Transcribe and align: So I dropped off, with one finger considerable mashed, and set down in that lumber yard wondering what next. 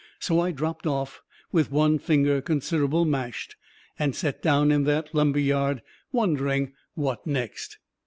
So 0.17 0.39
I 0.39 0.49
dropped 0.51 0.87
off, 0.87 1.21
with 1.51 1.69
one 1.71 1.99
finger 1.99 2.41
considerable 2.41 3.05
mashed, 3.05 3.55
and 3.99 4.15
set 4.15 4.41
down 4.41 4.71
in 4.71 4.83
that 4.85 5.13
lumber 5.13 5.37
yard 5.37 5.83
wondering 6.11 6.73
what 6.95 7.27
next. 7.27 7.77